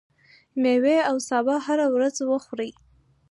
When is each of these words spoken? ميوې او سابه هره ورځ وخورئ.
ميوې 0.61 0.97
او 1.09 1.15
سابه 1.27 1.55
هره 1.65 1.85
ورځ 1.95 2.15
وخورئ. 2.31 2.71